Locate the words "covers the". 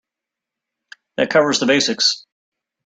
1.29-1.67